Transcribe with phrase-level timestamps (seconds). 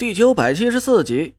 [0.00, 1.34] 第九百七十四集。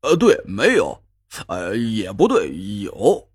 [0.00, 1.00] 呃，对，没有。
[1.46, 2.50] 呃，也不对，
[2.82, 3.28] 有。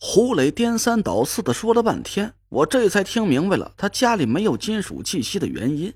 [0.00, 5.94] 胡磊颠三倒四的说了半天，我这才听明白了他家里没有金属气息的原因。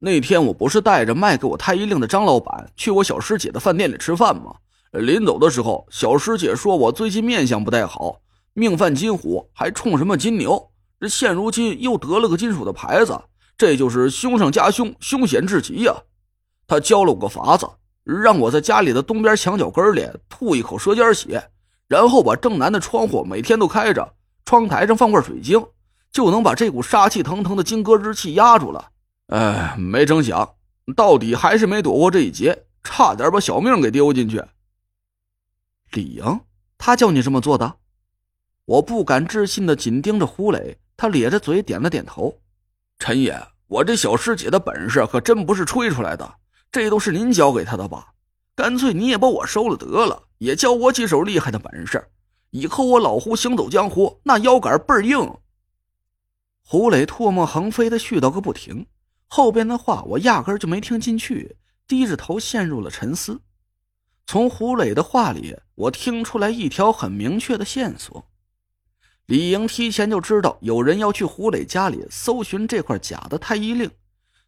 [0.00, 4.56] 那天我不是带着卖给我太医令的张老板去我小师姐的饭店里吃饭吗？
[4.92, 8.20] 临走的时候，小师姐说我最近面相不太好，
[8.52, 10.70] 命犯金虎，还冲什么金牛。
[11.00, 13.18] 这现如今又得了个金属的牌子，
[13.56, 16.02] 这就是凶上加凶，凶险至极呀！
[16.66, 17.68] 他教了我个法子，
[18.04, 21.50] 让我在家里的东边墙角根里吐一口舌尖血，
[21.88, 25.64] 然后把正南的窗户每天都开着，窗台上放块水晶，
[26.12, 28.90] 就能把这股杀气腾腾的金戈之气压住了。
[29.28, 30.54] 哎，没成想，
[30.94, 34.42] 到底还是没躲过这一劫，差点把小命给丢进去。
[35.92, 36.40] 李莹，
[36.76, 37.76] 他叫你这么做的？
[38.66, 42.38] 我不敢置信的紧盯着胡磊，他咧着嘴点了点头。
[42.98, 46.34] 陈爷，我这小师姐的本事可真不是吹出来的，
[46.74, 48.14] 这都是您教给他的吧？
[48.56, 52.04] 干脆你也把我收了得了，也教我几手厉害的本事，
[52.50, 55.32] 以后我老胡行走江湖，那腰杆倍儿硬。
[56.64, 58.86] 胡磊唾沫横飞的絮叨个不停，
[59.28, 63.40] 后边的话我压根就没听进去，低着头陷入了沉思。
[64.26, 68.26] 从胡磊的话里，我听出来一条很明确的线索：
[69.26, 73.88] 李莹提前就知道有人要去胡磊家里搜寻这块假的太医令，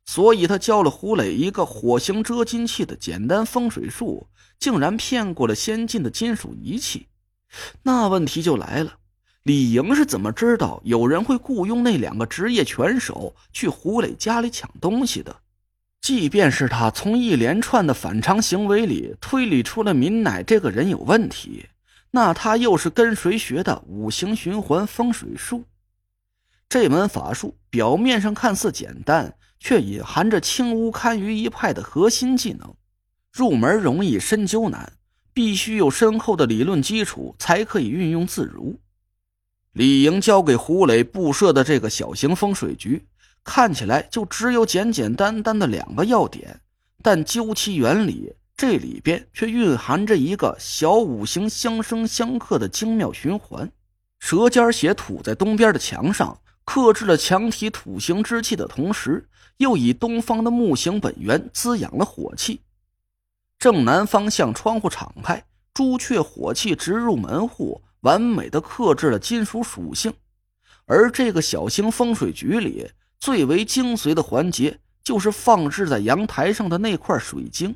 [0.07, 7.09] 所以他教了胡磊一个火星遮金器的简单风水术，竟然骗过了先进的金属仪器。
[7.83, 8.99] 那问题就来了：
[9.43, 15.37] 李莹是怎么知道有人会雇佣那两个职业拳手去胡磊家里抢东西的？
[16.01, 21.67] 即便是他从一连串的反常行为里推理出了敏乃这个人有问题，
[22.13, 25.65] 那他又是跟谁学的五行循环风水术？
[26.69, 32.75] 这门法术表面上看似简单，却隐含着清乌堪舆一派的核心技能。
[33.33, 34.93] 入门容易，深究难，
[35.33, 38.79] 必须有深厚的理论基础才可以运用自如。
[39.73, 43.07] 李莹交给胡磊布设的这个小型风水局。
[43.49, 46.61] 看起来就只有简简单单的两个要点，
[47.01, 53.71] 但究其原理，这里边却蕴含着一个小五行相生相克的精妙循环。
[54.19, 62.61] 舌尖写土在东边的墙上，克制了墙体土行之气的同时，又以东方的木行本源滋养了火气。
[63.59, 70.13] 正南方向窗户敞开，朱雀火气直入门户，完美的克制了金属属性。
[70.85, 72.91] 而这个小型风水局里。
[73.19, 77.75] 最为精髓的环节就是放置在阳台上的那块水晶。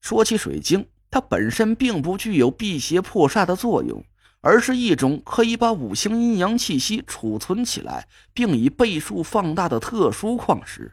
[0.00, 4.04] 说起水晶，它本身并不具有辟邪破煞的作用，
[4.46, 10.92] 而是一种可以把五行阴阳气息储存起来，并以倍数放大的特殊矿石。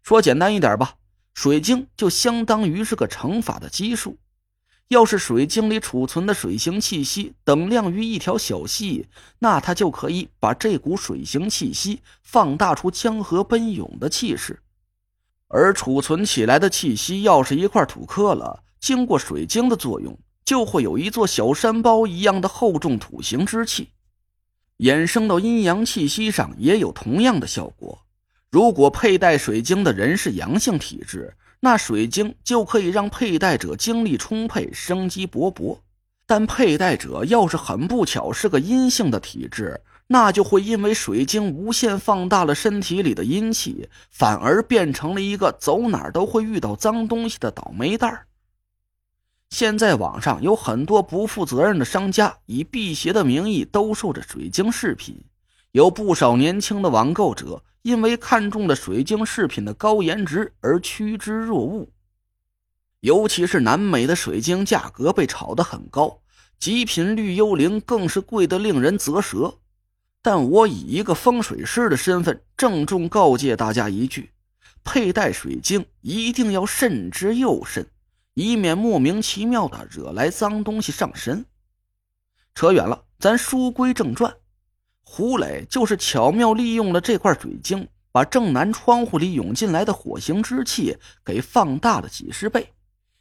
[0.00, 0.94] 说简单一点吧，
[1.34, 4.16] 水晶就相当于是个乘法的基数。
[4.86, 9.08] 要是水晶里储存的水行气息等量于一条小溪，
[9.40, 14.62] 那它就可以把这股水行气息放大出江河奔涌的气势。
[15.48, 23.90] 而储存起来的气息要是一块土坷了，经过水晶的作用，就会有一座小山包一样的厚重土形之气。
[24.78, 27.98] 衍生到阴阳气息上也有同样的效果。
[28.50, 35.78] 如果佩戴水晶的人是阳性体质，那水晶就可以让佩戴者精力充沛、生机勃勃，
[36.26, 48.26] 但佩戴者要是很不巧是个阴性的体质，那就会因为水晶无限放大了身体里的阴气，反而变成了一个走哪都会遇到脏东西的倒霉蛋儿。
[49.52, 55.22] 现在网上有很多不负责任的商家以辟邪的名义兜售着水晶饰品，
[55.72, 57.62] 有不少年轻的网购者。
[57.82, 61.86] 因为看中了水晶饰品的高颜值而趋之若鹜，
[63.00, 66.20] 尤其是南美的水晶价格被炒得很高，
[66.58, 69.58] 极品绿幽灵更是贵得令人啧舌。
[70.22, 74.30] 但我以一个风水师的身份，郑重告诫大家一句：
[74.82, 77.86] 佩戴水晶一定要慎之又慎，
[78.34, 81.44] 以免莫名其妙的惹来脏东西上身。
[82.54, 84.34] 扯远了，咱书归正传。
[85.02, 92.72] 胡磊就是巧妙利用了这块水晶，把正南窗户里涌进来的火星之气给放大了几十倍，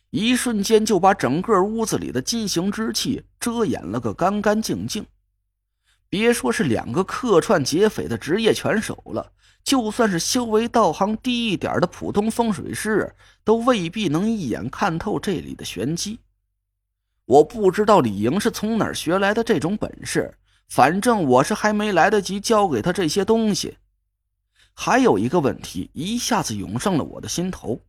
[0.09, 5.05] 一瞬间就把整个屋子里的金行之气遮掩了个干干净净。
[6.07, 9.31] 别说是两个客串劫匪的职业拳手了，
[9.63, 16.19] 就算是修为道行低一点的普通风水师，都未必能一眼看透这里的玄机。
[17.25, 20.37] 我不知道李莹是从哪儿学来的这种本事。
[20.67, 23.77] 反正我是还没来得及教给他这些东西，
[24.73, 27.81] 还有一个问题一下子涌上了我的心头：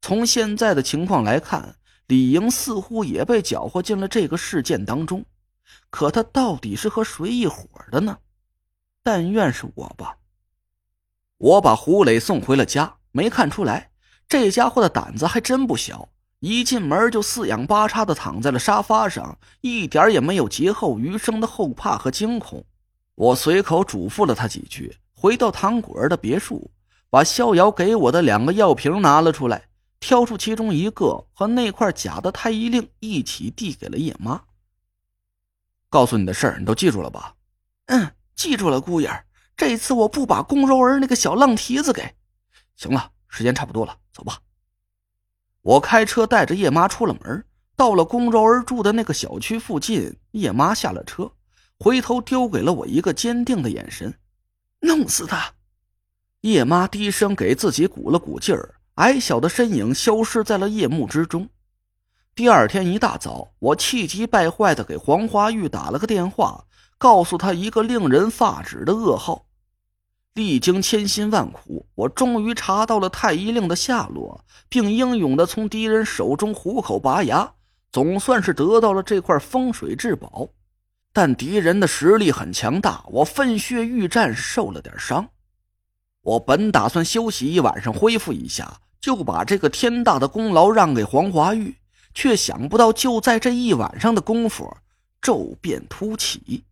[0.00, 1.74] 从现在的情况来看，
[2.06, 5.24] 李莹似乎也被搅和进了这个事件当中。
[5.90, 8.16] 可他到底是和谁一伙的呢？
[9.02, 10.16] 但愿是我吧。
[11.42, 13.90] 我把胡磊送回了家，没看出来，
[14.28, 16.08] 这家伙的胆子还真不小。
[16.38, 22.64] 一进门就四仰八叉的躺在了沙发上，一点也没有劫后余生的后怕和惊恐。
[23.16, 26.70] 我随口嘱咐了他几句，回到唐果儿的别墅，
[27.10, 29.64] 把逍遥给我的两个药瓶拿了出来，
[29.98, 34.40] 挑出其中一个和那块假的太医令一起递给了叶妈。
[35.90, 37.34] 告诉你的事儿，你都记住了吧？
[37.86, 39.24] 嗯，记住了，姑爷。
[39.64, 42.16] 这次我不把龚柔儿那个小浪蹄子给……
[42.74, 44.40] 行了，时间差不多了，走吧。
[45.60, 47.44] 我开车带着叶妈出了门，
[47.76, 50.18] 到了龚柔儿住的那个小区附近。
[50.32, 51.30] 叶妈下了车，
[51.78, 54.12] 回头丢给了我一个坚定的眼神
[54.82, 55.54] ：“弄死他！”
[56.42, 61.48] 叶妈低声给自己鼓了鼓劲儿，矮小的身影消失在了夜幕之中。
[62.34, 66.64] 第二天一大早，我气急败坏的给黄花玉打了个电话，
[66.98, 69.46] 告诉他一个令人发指的噩耗。
[70.34, 77.52] 历经千辛万苦，我终于查到了太医令的下落，并英勇的从敌人手中虎口拔牙，
[77.90, 80.48] 总算是得到了这块风水至宝。
[81.12, 85.28] 但敌人的实力很强大，我奋血欲战，受了点伤。
[86.22, 91.76] 我本打算休息一晚上，恢复一下，就把这个天大的功劳让给黄华玉，
[92.14, 94.74] 却想不到就在这一晚上的功夫，
[95.20, 96.64] 骤变突起。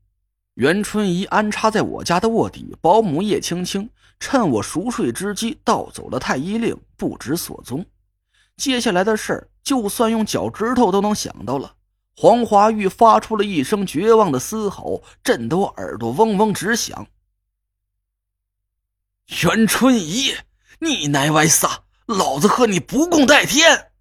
[0.61, 7.83] 袁春怡安插在我家的卧底，保姆叶青青趁我熟睡之机盗走了太医令，不知所踪。
[8.59, 11.77] 接下来的事儿，就算用脚趾头都能想到了。
[12.15, 17.07] 黄华玉发出了一声绝望的嘶吼，震得我耳朵嗡嗡直响。
[19.43, 20.35] 袁春怡，
[20.81, 23.93] 你奶歪撒，老子和你不共戴天！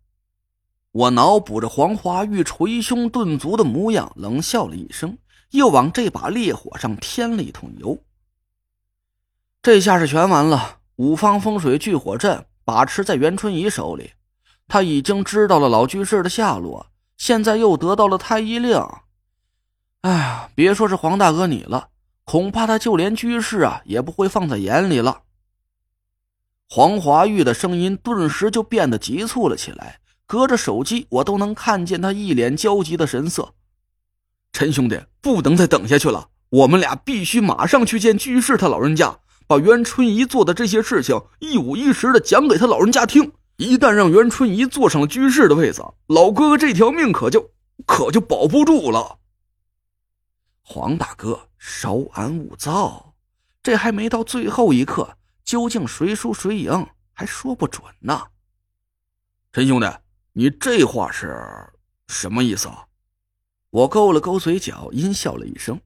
[0.92, 5.18] 我脑补着黄华玉捶胸顿足的模样，冷笑了一声。
[5.52, 7.98] 又往这把烈火上添了一桶油。
[9.62, 10.78] 这下是全完了。
[10.96, 14.12] 五方风水聚火阵把持在袁春怡手里，
[14.68, 16.88] 他已经知道了老居士的下落，
[17.18, 18.78] 现在又得到了太医令。
[20.02, 21.88] 哎呀，别说是黄大哥你了，
[22.26, 25.22] 恐怕他就连居士啊也不会放在眼里了。
[26.68, 33.54] 黄华玉的声音顿时就变得急促了起来，隔着手机我都能看见他一脸焦急的神色。
[34.60, 39.18] 陈兄弟，不能再等下去了，我们俩必须马上去见居士他老人家，
[39.48, 43.32] 把袁春怡做的这些事情一五一十的讲给他老人家听。
[43.56, 47.52] 一旦让袁春怡坐上了居士的位子，老哥哥这条命可就
[47.86, 49.20] 可就保不住了。
[50.62, 53.14] 黄大哥，稍安勿躁，
[53.64, 55.16] 这还没到最后一刻，
[55.46, 58.24] 究竟谁输谁赢还说不准呢。
[59.54, 59.90] 陈兄弟，
[60.34, 61.42] 你这话是
[62.10, 62.84] 什么意思啊？
[63.70, 65.80] 我勾了勾嘴角，阴笑了一声。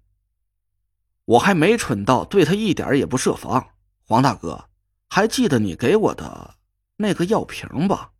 [1.25, 3.69] 我还没蠢到对他一点也不设防。
[4.05, 4.69] 黄大哥，
[5.09, 6.55] 还记得你给我的
[6.95, 8.12] 那个药瓶吧？